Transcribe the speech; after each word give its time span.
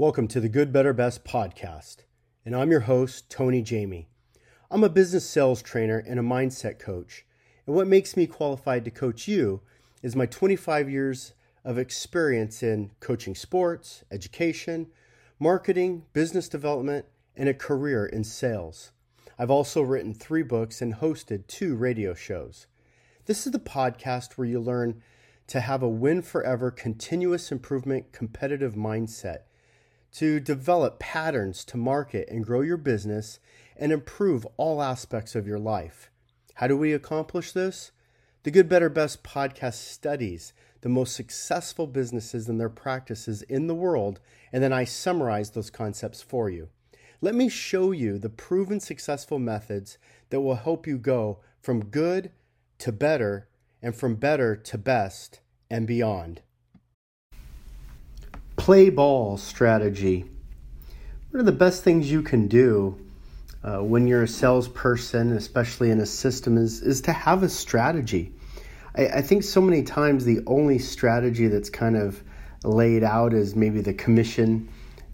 Welcome 0.00 0.28
to 0.28 0.40
the 0.40 0.48
Good, 0.48 0.72
Better, 0.72 0.94
Best 0.94 1.26
podcast, 1.26 2.04
and 2.46 2.56
I'm 2.56 2.70
your 2.70 2.80
host, 2.80 3.30
Tony 3.30 3.60
Jamie. 3.60 4.08
I'm 4.70 4.82
a 4.82 4.88
business 4.88 5.28
sales 5.28 5.60
trainer 5.60 5.98
and 5.98 6.18
a 6.18 6.22
mindset 6.22 6.78
coach, 6.78 7.26
and 7.66 7.76
what 7.76 7.86
makes 7.86 8.16
me 8.16 8.26
qualified 8.26 8.86
to 8.86 8.90
coach 8.90 9.28
you 9.28 9.60
is 10.02 10.16
my 10.16 10.24
25 10.24 10.88
years 10.88 11.34
of 11.66 11.76
experience 11.76 12.62
in 12.62 12.92
coaching 13.00 13.34
sports, 13.34 14.02
education, 14.10 14.86
marketing, 15.38 16.06
business 16.14 16.48
development, 16.48 17.04
and 17.36 17.50
a 17.50 17.52
career 17.52 18.06
in 18.06 18.24
sales. 18.24 18.92
I've 19.38 19.50
also 19.50 19.82
written 19.82 20.14
three 20.14 20.42
books 20.42 20.80
and 20.80 20.94
hosted 20.94 21.46
two 21.46 21.76
radio 21.76 22.14
shows. 22.14 22.68
This 23.26 23.44
is 23.44 23.52
the 23.52 23.58
podcast 23.58 24.38
where 24.38 24.48
you 24.48 24.60
learn 24.60 25.02
to 25.48 25.60
have 25.60 25.82
a 25.82 25.88
win 25.90 26.22
forever, 26.22 26.70
continuous 26.70 27.52
improvement, 27.52 28.12
competitive 28.12 28.72
mindset 28.76 29.40
to 30.12 30.40
develop 30.40 30.98
patterns 30.98 31.64
to 31.66 31.76
market 31.76 32.28
and 32.28 32.44
grow 32.44 32.60
your 32.60 32.76
business 32.76 33.38
and 33.76 33.92
improve 33.92 34.46
all 34.56 34.82
aspects 34.82 35.34
of 35.34 35.46
your 35.46 35.58
life. 35.58 36.10
How 36.54 36.66
do 36.66 36.76
we 36.76 36.92
accomplish 36.92 37.52
this? 37.52 37.92
The 38.42 38.50
Good, 38.50 38.68
Better, 38.68 38.88
Best 38.88 39.22
podcast 39.22 39.74
studies 39.74 40.52
the 40.80 40.88
most 40.88 41.14
successful 41.14 41.86
businesses 41.86 42.48
and 42.48 42.58
their 42.58 42.70
practices 42.70 43.42
in 43.42 43.66
the 43.66 43.74
world, 43.74 44.20
and 44.52 44.62
then 44.62 44.72
I 44.72 44.84
summarize 44.84 45.50
those 45.50 45.70
concepts 45.70 46.22
for 46.22 46.48
you. 46.48 46.68
Let 47.20 47.34
me 47.34 47.50
show 47.50 47.92
you 47.92 48.18
the 48.18 48.30
proven 48.30 48.80
successful 48.80 49.38
methods 49.38 49.98
that 50.30 50.40
will 50.40 50.54
help 50.54 50.86
you 50.86 50.96
go 50.96 51.40
from 51.60 51.84
good 51.84 52.32
to 52.78 52.92
better 52.92 53.48
and 53.82 53.94
from 53.94 54.14
better 54.14 54.56
to 54.56 54.78
best 54.78 55.40
and 55.70 55.86
beyond 55.86 56.40
play 58.70 58.88
ball 58.88 59.36
strategy. 59.36 60.24
One 61.32 61.40
of 61.40 61.46
the 61.46 61.50
best 61.50 61.82
things 61.82 62.08
you 62.08 62.22
can 62.22 62.46
do 62.46 63.04
uh, 63.64 63.78
when 63.78 64.06
you're 64.06 64.22
a 64.22 64.28
salesperson, 64.28 65.32
especially 65.32 65.90
in 65.90 65.98
a 65.98 66.06
system, 66.06 66.56
is, 66.56 66.80
is 66.80 67.00
to 67.00 67.12
have 67.12 67.42
a 67.42 67.48
strategy. 67.48 68.32
I, 68.94 69.06
I 69.08 69.22
think 69.22 69.42
so 69.42 69.60
many 69.60 69.82
times 69.82 70.24
the 70.24 70.38
only 70.46 70.78
strategy 70.78 71.48
that's 71.48 71.68
kind 71.68 71.96
of 71.96 72.22
laid 72.62 73.02
out 73.02 73.34
is 73.34 73.56
maybe 73.56 73.80
the 73.80 73.92
commission 73.92 74.68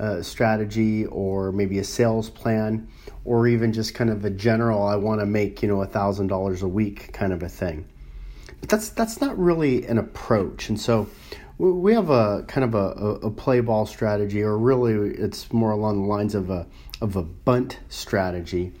uh, 0.00 0.22
strategy 0.22 1.04
or 1.04 1.52
maybe 1.52 1.78
a 1.78 1.84
sales 1.84 2.30
plan 2.30 2.88
or 3.26 3.46
even 3.46 3.74
just 3.74 3.92
kind 3.92 4.08
of 4.08 4.24
a 4.24 4.30
general 4.30 4.82
I 4.82 4.96
want 4.96 5.20
to 5.20 5.26
make 5.26 5.60
you 5.60 5.68
know 5.68 5.82
a 5.82 5.86
thousand 5.86 6.28
dollars 6.28 6.62
a 6.62 6.68
week 6.68 7.12
kind 7.12 7.34
of 7.34 7.42
a 7.42 7.50
thing. 7.50 7.86
But 8.60 8.70
that's 8.70 8.88
that's 8.88 9.20
not 9.20 9.38
really 9.38 9.84
an 9.84 9.98
approach, 9.98 10.70
and 10.70 10.80
so 10.80 11.10
we 11.70 11.94
have 11.94 12.10
a 12.10 12.42
kind 12.48 12.64
of 12.64 12.74
a, 12.74 13.26
a, 13.26 13.30
play 13.30 13.60
ball 13.60 13.86
strategy, 13.86 14.42
or 14.42 14.58
really 14.58 15.14
it's 15.14 15.52
more 15.52 15.70
along 15.70 16.02
the 16.02 16.08
lines 16.08 16.34
of 16.34 16.50
a 16.50 16.66
of 17.00 17.14
a 17.14 17.22
bunt 17.22 17.78
strategy. 17.88 18.72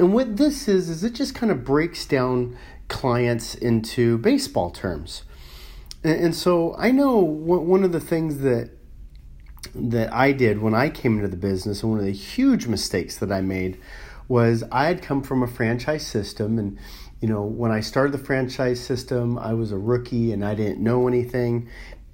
And 0.00 0.12
what 0.12 0.36
this 0.36 0.66
is 0.66 0.88
is 0.88 1.04
it 1.04 1.14
just 1.14 1.34
kind 1.34 1.52
of 1.52 1.64
breaks 1.64 2.06
down 2.06 2.56
clients 2.88 3.54
into 3.54 4.18
baseball 4.18 4.70
terms. 4.70 5.22
And, 6.02 6.20
and 6.20 6.34
so 6.34 6.74
I 6.76 6.90
know 6.90 7.18
one 7.18 7.84
of 7.84 7.92
the 7.92 8.00
things 8.00 8.38
that 8.38 8.70
that 9.74 10.12
I 10.12 10.32
did 10.32 10.60
when 10.60 10.74
I 10.74 10.90
came 10.90 11.18
into 11.18 11.28
the 11.28 11.36
business, 11.36 11.82
and 11.82 11.92
one 11.92 12.00
of 12.00 12.06
the 12.06 12.12
huge 12.12 12.66
mistakes 12.66 13.18
that 13.18 13.30
I 13.30 13.42
made 13.42 13.78
was 14.26 14.64
I 14.72 14.86
had 14.86 15.02
come 15.02 15.22
from 15.22 15.44
a 15.44 15.46
franchise 15.46 16.06
system 16.06 16.58
and 16.58 16.78
you 17.20 17.26
know, 17.26 17.42
when 17.42 17.72
I 17.72 17.80
started 17.80 18.12
the 18.12 18.24
franchise 18.24 18.80
system, 18.80 19.38
I 19.38 19.52
was 19.52 19.72
a 19.72 19.76
rookie 19.76 20.32
and 20.32 20.44
I 20.44 20.54
didn't 20.54 20.78
know 20.78 21.08
anything 21.08 21.68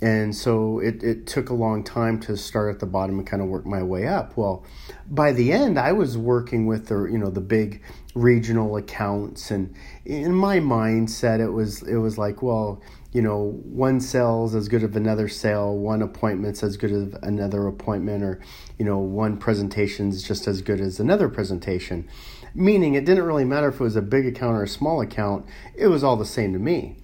and 0.04 0.34
so 0.34 0.78
it, 0.80 1.02
it 1.02 1.26
took 1.26 1.48
a 1.48 1.54
long 1.54 1.82
time 1.82 2.20
to 2.20 2.36
start 2.36 2.74
at 2.74 2.80
the 2.80 2.86
bottom 2.86 3.18
and 3.18 3.26
kind 3.26 3.42
of 3.42 3.48
work 3.48 3.64
my 3.64 3.82
way 3.82 4.06
up. 4.06 4.36
Well 4.36 4.64
by 5.10 5.32
the 5.32 5.52
end 5.52 5.78
i 5.78 5.92
was 5.92 6.16
working 6.16 6.66
with 6.66 6.86
the 6.86 7.04
you 7.04 7.18
know 7.18 7.30
the 7.30 7.40
big 7.40 7.82
regional 8.14 8.76
accounts 8.76 9.50
and 9.50 9.74
in 10.04 10.32
my 10.32 10.58
mindset 10.58 11.40
it 11.40 11.50
was 11.50 11.82
it 11.82 11.96
was 11.96 12.16
like 12.16 12.42
well 12.42 12.80
you 13.12 13.20
know 13.20 13.60
one 13.64 14.00
sale's 14.00 14.54
as 14.54 14.68
good 14.68 14.82
as 14.82 14.96
another 14.96 15.28
sale 15.28 15.76
one 15.76 16.00
appointment's 16.00 16.62
as 16.62 16.76
good 16.76 16.90
as 16.90 17.14
another 17.22 17.66
appointment 17.66 18.22
or 18.22 18.40
you 18.78 18.84
know 18.84 18.98
one 18.98 19.36
presentation's 19.36 20.22
just 20.22 20.46
as 20.46 20.62
good 20.62 20.80
as 20.80 20.98
another 20.98 21.28
presentation. 21.28 22.08
Meaning 22.56 22.94
it 22.94 23.04
didn't 23.04 23.24
really 23.24 23.44
matter 23.44 23.68
if 23.68 23.80
it 23.80 23.80
was 23.80 23.96
a 23.96 24.02
big 24.02 24.26
account 24.26 24.56
or 24.56 24.62
a 24.62 24.68
small 24.68 25.00
account 25.00 25.44
it 25.74 25.88
was 25.88 26.04
all 26.04 26.16
the 26.16 26.24
same 26.24 26.52
to 26.52 26.58
me 26.60 26.98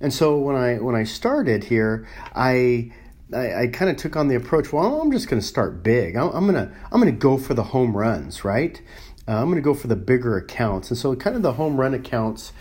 and 0.00 0.12
so 0.12 0.38
when 0.38 0.56
I 0.56 0.76
when 0.76 0.94
I 0.94 1.04
started 1.04 1.64
here, 1.64 2.06
I 2.34 2.92
I, 3.32 3.62
I 3.62 3.66
kind 3.68 3.90
of 3.90 3.96
took 3.96 4.16
on 4.16 4.28
the 4.28 4.34
approach. 4.34 4.72
Well, 4.72 5.00
I'm 5.00 5.12
just 5.12 5.28
going 5.28 5.40
to 5.40 5.46
start 5.46 5.82
big. 5.82 6.16
I'm, 6.16 6.30
I'm, 6.30 6.46
gonna 6.46 6.72
I'm 6.90 7.00
gonna 7.00 7.12
go 7.12 7.36
for 7.38 7.54
the 7.54 7.62
home 7.62 7.96
runs, 7.96 8.44
right? 8.44 8.80
Uh, 9.28 9.40
I'm 9.40 9.48
gonna 9.48 9.60
go 9.60 9.74
for 9.74 9.86
the 9.86 9.96
bigger 9.96 10.36
accounts. 10.36 10.90
And 10.90 10.98
so, 10.98 11.14
kind 11.14 11.36
of 11.36 11.42
the 11.42 11.52
home 11.52 11.78
run 11.78 11.94
accounts 11.94 12.52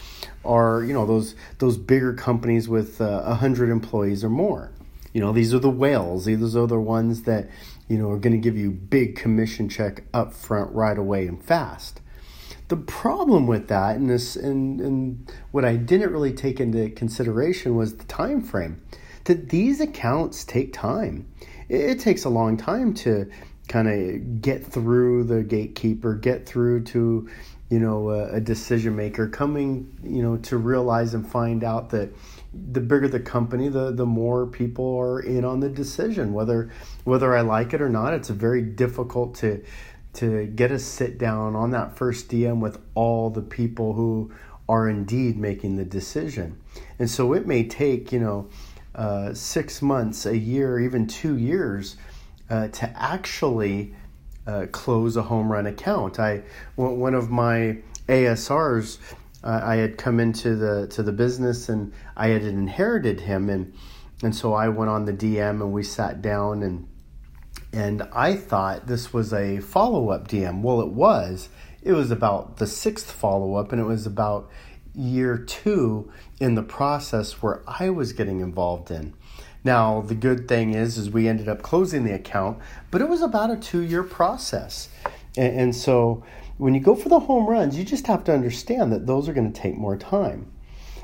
are 0.45 0.83
you 0.83 0.94
know 0.94 1.05
those 1.05 1.35
those 1.59 1.77
bigger 1.77 2.13
companies 2.13 2.69
with 2.69 3.01
uh, 3.01 3.05
a 3.05 3.07
uh, 3.07 3.35
hundred 3.35 3.69
employees 3.69 4.23
or 4.23 4.29
more. 4.29 4.71
You 5.13 5.21
know, 5.21 5.31
these 5.31 5.53
are 5.53 5.59
the 5.59 5.71
whales. 5.71 6.25
These 6.25 6.56
are 6.56 6.67
the 6.67 6.79
ones 6.79 7.23
that 7.23 7.50
you 7.88 7.97
know 7.97 8.11
are 8.11 8.19
going 8.19 8.33
to 8.33 8.39
give 8.39 8.57
you 8.57 8.71
big 8.71 9.16
commission 9.16 9.69
check 9.69 10.03
up 10.13 10.33
front 10.33 10.71
right 10.73 10.97
away 10.97 11.27
and 11.27 11.44
fast. 11.44 12.01
The 12.69 12.78
problem 12.78 13.47
with 13.47 13.68
that, 13.69 13.96
and 13.96 14.09
this, 14.09 14.35
and, 14.35 14.80
and 14.80 15.31
what 15.52 15.66
I 15.66 15.75
didn't 15.75 16.12
really 16.12 16.34
take 16.34 16.59
into 16.59 16.90
consideration 16.91 17.75
was 17.75 17.97
the 17.97 18.03
time 18.06 18.41
frame. 18.41 18.81
That 19.25 19.50
these 19.50 19.81
accounts 19.81 20.44
take 20.44 20.72
time. 20.72 21.28
It, 21.68 21.81
it 21.81 22.00
takes 22.00 22.25
a 22.25 22.30
long 22.30 22.57
time 22.57 22.94
to 22.96 23.30
kind 23.68 23.88
of 23.88 24.41
get 24.41 24.63
through 24.66 25.24
the 25.24 25.44
gatekeeper, 25.44 26.13
get 26.13 26.46
through 26.46 26.84
to 26.85 27.28
you 27.69 27.80
know 27.80 28.09
a, 28.09 28.35
a, 28.35 28.41
decision 28.41 28.96
maker 28.96 29.28
coming 29.28 29.96
you 30.03 30.24
know 30.24 30.38
to 30.38 30.57
realize 30.57 31.13
and 31.13 31.30
find 31.30 31.63
out 31.63 31.91
that 31.91 32.12
the 32.51 32.81
bigger 32.81 33.07
the 33.07 33.19
company 33.19 33.69
the 33.69 33.91
the 33.91 34.07
more 34.07 34.47
people 34.47 34.97
are 34.97 35.19
in 35.19 35.46
on 35.46 35.59
the 35.59 35.69
decision 35.69 36.34
whether 36.34 36.72
whether 37.03 37.36
I 37.36 37.41
like 37.41 37.74
it 37.74 37.81
or 37.81 37.90
not 37.90 38.16
it's 38.16 38.30
very 38.30 38.63
difficult 38.63 39.36
to 39.36 39.63
to 40.19 40.46
get 40.47 40.69
a 40.69 40.80
sit 40.80 41.18
down 41.18 41.56
on 41.56 41.72
that 41.72 41.96
first 41.96 42.30
DM 42.30 42.59
with 42.59 42.78
all 42.94 43.30
the 43.30 43.41
people 43.41 43.94
who 43.94 44.31
are 44.68 44.90
indeed 44.90 45.38
making 45.38 45.78
the 45.78 45.85
decision. 45.85 46.62
And 47.00 47.09
so 47.09 47.34
it 47.34 47.47
may 47.47 47.63
take, 47.63 48.12
you 48.12 48.19
know, 48.19 48.50
uh, 48.96 49.34
six 49.34 49.81
months, 49.81 50.25
a 50.25 50.38
year, 50.38 50.78
even 50.80 51.07
two 51.07 51.38
years 51.38 51.96
uh, 52.50 52.68
to 52.68 52.91
actually 53.02 53.96
uh, 54.46 54.66
close 54.74 55.16
a 55.16 55.22
home 55.22 55.50
run 55.50 55.68
account. 55.68 56.19
I 56.19 56.44
one 56.75 57.13
of 57.13 57.30
my 57.30 57.78
ASRs, 58.09 58.97
uh, 59.44 59.62
I 59.63 59.75
had 59.75 59.97
come 59.97 60.19
into 60.19 60.56
the 60.56 60.88
to 60.88 61.03
the 61.03 61.13
business 61.13 61.69
and 61.69 61.94
I 62.18 62.30
had 62.30 62.44
inherited 62.44 63.22
him, 63.22 63.50
and 63.50 63.74
and 64.22 64.36
so 64.36 64.53
I 64.53 64.68
went 64.68 64.90
on 64.90 65.06
the 65.06 65.13
DM 65.13 65.62
and 65.62 65.72
we 65.72 65.84
sat 65.84 66.22
down 66.22 66.63
and 66.63 66.88
and 67.72 68.03
I 68.13 68.35
thought 68.35 68.88
this 68.88 69.13
was 69.13 69.34
a 69.34 69.59
follow 69.59 70.09
up 70.09 70.28
DM. 70.28 70.62
Well, 70.62 70.81
it 70.81 70.90
was. 70.90 71.50
It 71.81 71.94
was 71.94 72.12
about 72.12 72.57
the 72.57 72.68
sixth 72.68 73.12
follow 73.12 73.56
up, 73.56 73.72
and 73.72 73.80
it 73.80 73.85
was 73.85 74.06
about 74.06 74.50
year 74.96 75.38
two 75.38 76.12
in 76.40 76.56
the 76.56 76.63
process 76.63 77.41
where 77.41 77.62
I 77.68 77.90
was 77.90 78.13
getting 78.13 78.41
involved 78.41 78.91
in. 78.91 79.13
Now, 79.63 80.02
the 80.02 80.16
good 80.16 80.47
thing 80.47 80.74
is, 80.74 80.97
is 80.97 81.09
we 81.09 81.28
ended 81.28 81.47
up 81.47 81.62
closing 81.62 82.06
the 82.06 82.13
account, 82.13 82.59
but 82.91 83.02
it 83.02 83.09
was 83.09 83.22
about 83.22 83.52
a 83.52 83.57
two 83.57 83.81
year 83.81 84.03
process. 84.03 84.90
And, 85.38 85.59
and 85.59 85.75
so 85.75 86.24
when 86.57 86.74
you 86.74 86.80
go 86.80 86.96
for 86.96 87.09
the 87.09 87.19
home 87.19 87.47
runs, 87.47 87.78
you 87.78 87.84
just 87.84 88.07
have 88.07 88.24
to 88.25 88.34
understand 88.34 88.91
that 88.91 89.06
those 89.06 89.30
are 89.30 89.34
going 89.34 89.51
to 89.51 89.62
take 89.62 89.78
more 89.78 89.97
time. 89.97 90.51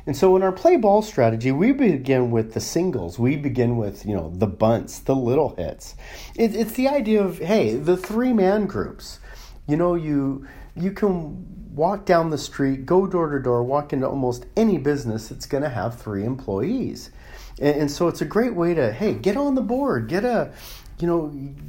And 0.07 0.15
so 0.15 0.35
in 0.35 0.43
our 0.43 0.51
play 0.51 0.77
ball 0.77 1.01
strategy, 1.01 1.51
we 1.51 1.71
begin 1.71 2.29
with 2.29 2.53
the 2.53 2.59
singles. 2.59 3.17
We 3.17 3.37
begin 3.37 3.77
with, 3.77 4.05
you 4.05 4.15
know, 4.15 4.31
the 4.35 4.47
bunts, 4.47 4.99
the 4.99 5.15
little 5.15 5.55
hits. 5.55 5.95
It, 6.35 6.55
it's 6.55 6.73
the 6.73 6.87
idea 6.87 7.23
of, 7.23 7.39
hey, 7.39 7.75
the 7.75 7.97
three 7.97 8.31
man 8.31 8.67
groups. 8.67 9.19
You 9.67 9.77
know, 9.77 9.95
you 9.95 10.47
you 10.75 10.91
can 10.91 11.73
walk 11.73 12.05
down 12.05 12.29
the 12.29 12.37
street, 12.37 12.85
go 12.85 13.07
door 13.07 13.29
to 13.31 13.41
door, 13.41 13.63
walk 13.63 13.93
into 13.93 14.07
almost 14.07 14.45
any 14.55 14.77
business 14.77 15.29
that's 15.29 15.45
going 15.45 15.63
to 15.63 15.69
have 15.69 15.99
three 15.99 16.23
employees. 16.23 17.09
And, 17.59 17.81
and 17.81 17.91
so 17.91 18.07
it's 18.07 18.21
a 18.21 18.25
great 18.25 18.53
way 18.53 18.73
to, 18.73 18.91
hey, 18.91 19.13
get 19.13 19.37
on 19.37 19.55
the 19.55 19.61
board, 19.61 20.07
get 20.07 20.23
a, 20.23 20.53
you 20.99 21.07
know, 21.07 21.27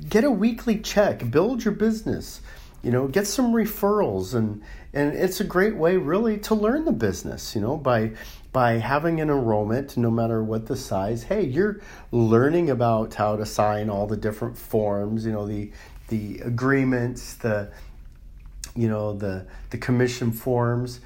get 0.09 0.25
a 0.25 0.31
weekly 0.31 0.79
check, 0.79 1.31
build 1.31 1.65
your 1.65 1.75
business 1.75 2.41
you 2.83 2.91
know 2.91 3.09
get 3.09 3.27
some 3.27 3.53
referrals. 3.53 4.35
And 4.35 4.63
and 4.93 5.15
it's 5.15 5.41
a 5.41 5.45
great 5.45 5.77
way 5.77 5.97
really 5.97 6.39
to 6.39 6.55
learn 6.55 6.85
the 6.85 6.93
business 6.93 7.55
you 7.55 7.61
know 7.61 7.77
by 7.77 8.13
by 8.53 8.73
having 8.73 9.21
an 9.21 9.29
enrollment 9.29 9.97
no 9.97 10.11
matter 10.11 10.43
what 10.43 10.67
the 10.67 10.77
size. 10.77 11.25
Hey 11.25 11.45
you're 11.45 11.81
learning 12.13 12.71
about 12.71 13.15
how 13.15 13.37
to 13.37 13.47
sign 13.47 13.91
all 13.91 14.07
the 14.07 14.17
different 14.17 14.57
forms 14.57 15.27
you 15.27 15.33
know 15.33 15.47
the 15.47 15.71
the 16.09 16.39
agreements 16.41 17.35
the 17.35 17.71
you 18.77 18.89
know 18.89 19.13
the 19.13 19.47
the 19.71 19.79
commission 19.79 20.31
forms 20.31 21.01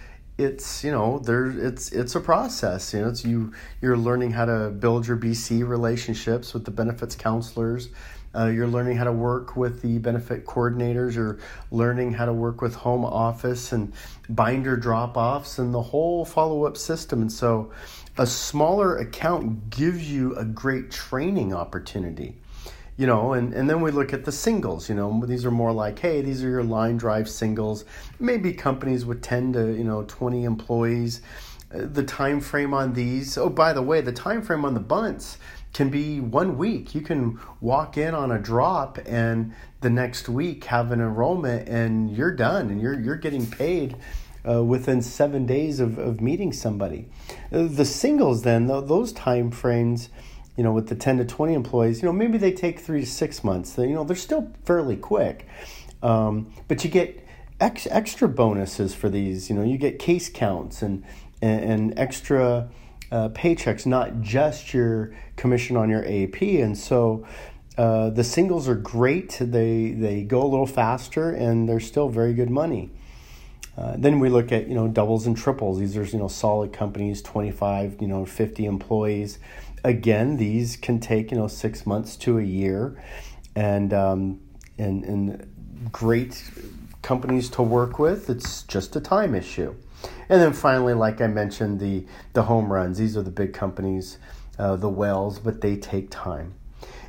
it's 0.45 0.83
you 0.83 0.91
know 0.91 1.19
there 1.19 1.47
it's 1.47 1.93
it's 1.93 2.15
a 2.15 2.21
process 2.21 2.95
you 2.95 3.01
know 3.01 3.09
it's 3.09 3.25
you 3.25 3.53
you're 3.83 3.97
learning 3.97 4.31
how 4.33 4.47
to 4.47 4.71
build 4.71 5.07
your 5.07 5.17
bc 5.17 5.67
relationships 5.69 6.55
with 6.55 6.65
the 6.65 6.71
benefits 6.71 7.15
counselors 7.15 7.91
Uh, 8.33 8.47
you're 8.47 8.69
learning 8.69 8.97
how 8.97 9.03
to 9.03 9.13
work 9.13 9.57
with 9.57 9.83
the 9.83 9.99
benefit 9.99 10.47
coordinators. 10.47 11.17
You're 11.17 11.39
learning 11.73 12.13
how 12.13 12.27
to 12.27 12.33
work 12.33 12.63
with 12.63 12.77
home 12.77 13.05
office 13.05 13.73
and 13.73 13.93
binder 14.29 14.77
drop 14.77 15.17
offs 15.17 15.59
and 15.59 15.75
the 15.75 15.83
whole 15.83 16.25
follow 16.25 16.65
up 16.65 16.77
system. 16.77 17.23
And 17.23 17.33
so, 17.33 17.73
a 18.17 18.27
smaller 18.27 18.99
account 18.99 19.71
gives 19.71 20.09
you 20.11 20.37
a 20.37 20.45
great 20.45 20.93
training 20.93 21.53
opportunity 21.53 22.39
you 23.01 23.07
know 23.07 23.33
and, 23.33 23.55
and 23.55 23.69
then 23.69 23.81
we 23.81 23.91
look 23.91 24.13
at 24.13 24.27
the 24.27 24.33
singles 24.33 24.91
you 24.91 24.95
know 24.95 25.25
these 25.25 25.47
are 25.47 25.51
more 25.51 25.73
like 25.73 25.99
hey 25.99 26.21
these 26.21 26.45
are 26.45 26.51
your 26.51 26.63
line 26.63 26.99
drive 26.99 27.31
singles. 27.31 27.87
Maybe 28.19 28.53
companies 28.53 29.07
with 29.07 29.23
10 29.23 29.55
to 29.55 29.73
you 29.73 29.85
know 29.85 30.05
20 30.05 30.45
employees. 30.45 31.23
Uh, 31.75 31.87
the 31.91 32.03
time 32.03 32.41
frame 32.41 32.75
on 32.75 32.93
these 32.93 33.39
oh 33.39 33.49
by 33.49 33.73
the 33.73 33.81
way 33.81 34.03
the 34.03 34.13
time 34.13 34.43
frame 34.43 34.67
on 34.67 34.75
the 34.75 34.81
bunts 34.81 35.39
can 35.73 35.89
be 35.89 36.21
one 36.21 36.59
week. 36.59 36.95
You 36.95 37.01
can 37.01 37.39
walk 37.61 37.97
in 37.97 38.13
on 38.13 38.33
a 38.33 38.39
drop 38.39 38.99
and 39.07 39.55
the 39.81 39.89
next 39.89 40.29
week 40.29 40.65
have 40.65 40.93
an 40.93 41.01
enrollment 41.01 41.69
and 41.69 42.15
you're 42.15 42.35
done 42.35 42.69
and 42.69 42.83
you're 42.83 43.01
you're 43.01 43.17
getting 43.17 43.47
paid 43.47 43.97
uh, 44.47 44.63
within 44.63 45.01
seven 45.01 45.47
days 45.47 45.81
of, 45.81 45.97
of 45.97 46.21
meeting 46.21 46.53
somebody. 46.53 47.09
Uh, 47.51 47.63
the 47.63 47.87
singles 47.87 48.43
then 48.43 48.67
those 48.67 49.11
time 49.13 49.51
frames 49.51 50.11
you 50.57 50.65
know, 50.65 50.73
with 50.73 50.89
the 50.89 50.95
10 50.95 51.19
to 51.19 51.25
20 51.25 51.55
employees, 51.55 52.03
you 52.03 52.07
know, 52.07 52.13
maybe 52.13 52.39
they 52.39 52.53
take 52.53 52.81
three 52.81 53.01
to 53.01 53.07
six 53.07 53.43
months. 53.45 53.77
You 53.79 53.95
know, 53.95 54.05
they're 54.05 54.17
still 54.17 54.53
fairly 54.65 54.97
quick. 54.97 55.47
Um, 56.03 56.53
but 56.69 56.85
you 56.85 56.91
get 56.91 57.27
ex- 57.61 57.87
extra 57.91 58.29
bonuses 58.29 58.95
for 58.95 59.09
these. 59.09 59.49
You 59.49 59.57
know, 59.57 59.63
you 59.63 59.79
get 59.79 59.99
case 59.99 60.29
counts 60.29 60.83
and, 60.83 61.05
and, 61.41 61.65
and 61.65 61.99
extra 61.99 62.69
uh, 63.11 63.29
paychecks, 63.31 63.87
not 63.87 64.21
just 64.21 64.73
your 64.73 65.15
commission 65.37 65.77
on 65.77 65.89
your 65.89 66.05
AP. 66.05 66.43
And 66.43 66.77
so 66.77 67.27
uh, 67.77 68.11
the 68.11 68.25
singles 68.25 68.69
are 68.69 68.75
great. 68.75 69.39
They, 69.41 69.93
they 69.93 70.23
go 70.23 70.43
a 70.43 70.49
little 70.49 70.67
faster 70.67 71.31
and 71.31 71.69
they're 71.69 71.81
still 71.81 72.09
very 72.09 72.35
good 72.35 72.51
money. 72.51 72.91
Uh, 73.77 73.95
then 73.97 74.21
we 74.21 74.29
look 74.29 74.53
at 74.53 74.69
you 74.69 74.75
know 74.75 74.89
doubles 74.89 75.27
and 75.27 75.37
triples. 75.37 75.79
These 75.79 75.97
are 75.97 76.05
you 76.05 76.19
know 76.19 76.29
solid 76.29 76.73
companies, 76.73 77.23
25, 77.23 77.97
you 78.01 78.09
know 78.09 78.27
50 78.27 78.67
employees 78.67 79.39
again, 79.85 80.37
these 80.37 80.77
can 80.77 81.01
take 81.01 81.31
you 81.31 81.39
know 81.39 81.49
six 81.49 81.87
months 81.87 82.17
to 82.17 82.39
a 82.39 82.43
year, 82.43 83.03
and 83.55 83.93
um, 83.93 84.41
and 84.79 85.05
and 85.05 85.91
great 85.93 86.51
companies 87.03 87.49
to 87.51 87.63
work 87.63 87.99
with. 87.99 88.29
It's 88.31 88.63
just 88.65 88.97
a 88.97 89.01
time 89.01 89.35
issue. 89.35 89.75
And 90.29 90.41
then 90.41 90.53
finally, 90.53 90.95
like 90.95 91.21
I 91.21 91.27
mentioned, 91.27 91.81
the 91.81 92.07
the 92.33 92.43
home 92.45 92.73
runs. 92.73 92.99
These 92.99 93.17
are 93.17 93.23
the 93.23 93.31
big 93.31 93.53
companies, 93.53 94.19
uh, 94.59 94.77
the 94.77 94.89
whales, 94.89 95.39
but 95.39 95.61
they 95.61 95.77
take 95.77 96.11
time. 96.11 96.55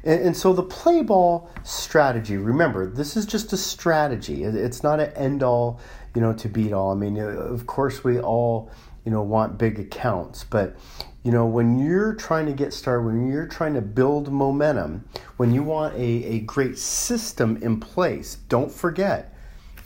And, 0.03 0.19
and, 0.21 0.37
so 0.37 0.51
the 0.51 0.63
play 0.63 1.03
ball 1.03 1.51
strategy. 1.63 2.35
Remember, 2.35 2.89
this 2.89 3.15
is 3.15 3.25
just 3.25 3.53
a 3.53 3.57
strategy. 3.57 4.43
It's 4.43 4.81
not 4.81 4.99
an 4.99 5.13
end 5.13 5.43
all, 5.43 5.79
you 6.15 6.21
know, 6.21 6.33
to 6.33 6.49
beat 6.49 6.73
all. 6.73 6.91
I 6.91 6.95
mean, 6.95 7.19
uh, 7.19 7.25
of 7.25 7.65
course, 7.67 8.03
we 8.03 8.19
all 8.19 8.71
you 9.05 9.11
know 9.11 9.21
want 9.21 9.57
big 9.57 9.79
accounts, 9.79 10.43
but 10.43 10.75
you 11.23 11.31
know, 11.31 11.45
when 11.45 11.77
you're 11.77 12.15
trying 12.15 12.47
to 12.47 12.53
get 12.53 12.73
started, 12.73 13.05
when 13.05 13.27
you're 13.27 13.47
trying 13.47 13.75
to 13.75 13.81
build 13.81 14.31
momentum, 14.31 15.05
when 15.37 15.53
you 15.53 15.61
want 15.61 15.93
a, 15.93 15.99
a 15.99 16.39
great 16.39 16.79
system 16.79 17.57
in 17.61 17.79
place, 17.79 18.35
don't 18.49 18.71
forget 18.71 19.31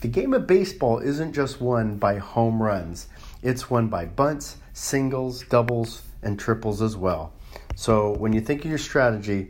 the 0.00 0.08
game 0.08 0.34
of 0.34 0.46
baseball 0.46 0.98
isn't 0.98 1.32
just 1.32 1.60
won 1.60 1.96
by 1.96 2.18
home 2.18 2.62
runs, 2.62 3.08
it's 3.42 3.70
won 3.70 3.88
by 3.88 4.04
bunts, 4.06 4.56
singles, 4.72 5.42
doubles, 5.44 6.02
and 6.22 6.38
triples 6.38 6.80
as 6.82 6.96
well. 6.96 7.32
So 7.74 8.12
when 8.12 8.32
you 8.32 8.40
think 8.40 8.64
of 8.64 8.70
your 8.70 8.78
strategy, 8.78 9.48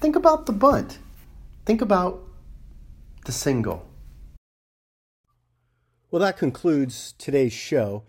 think 0.00 0.16
about 0.16 0.46
the 0.46 0.52
bunt, 0.52 0.98
think 1.64 1.82
about 1.82 2.22
the 3.24 3.32
single. 3.32 3.86
Well, 6.10 6.20
that 6.20 6.38
concludes 6.38 7.14
today's 7.18 7.52
show. 7.52 8.04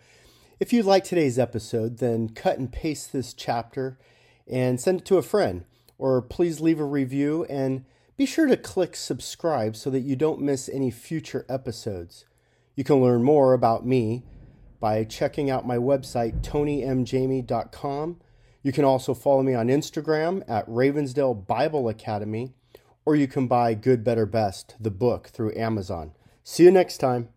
If 0.60 0.72
you 0.72 0.82
like 0.82 1.04
today's 1.04 1.38
episode, 1.38 1.98
then 1.98 2.28
cut 2.28 2.58
and 2.58 2.72
paste 2.72 3.12
this 3.12 3.34
chapter 3.34 3.98
and 4.46 4.80
send 4.80 5.00
it 5.00 5.04
to 5.06 5.18
a 5.18 5.22
friend, 5.22 5.64
or 5.98 6.22
please 6.22 6.60
leave 6.60 6.78
a 6.78 6.84
review 6.84 7.44
and 7.50 7.84
be 8.16 8.24
sure 8.26 8.46
to 8.46 8.56
click 8.56 8.96
subscribe 8.96 9.76
so 9.76 9.90
that 9.90 10.00
you 10.00 10.16
don't 10.16 10.40
miss 10.40 10.68
any 10.68 10.90
future 10.90 11.44
episodes. 11.48 12.24
You 12.76 12.84
can 12.84 13.02
learn 13.02 13.24
more 13.24 13.52
about 13.52 13.84
me 13.84 14.24
by 14.80 15.04
checking 15.04 15.50
out 15.50 15.66
my 15.66 15.76
website, 15.76 16.40
tonymjamie.com. 16.42 18.20
You 18.62 18.72
can 18.72 18.84
also 18.84 19.14
follow 19.14 19.42
me 19.42 19.54
on 19.54 19.68
Instagram 19.68 20.42
at 20.48 20.68
Ravensdale 20.68 21.46
Bible 21.46 21.88
Academy, 21.88 22.54
or 23.04 23.16
you 23.16 23.26
can 23.26 23.48
buy 23.48 23.74
Good, 23.74 24.04
Better, 24.04 24.26
Best, 24.26 24.76
the 24.78 24.90
book, 24.90 25.28
through 25.28 25.56
Amazon. 25.56 26.12
See 26.44 26.64
you 26.64 26.70
next 26.70 26.98
time. 26.98 27.28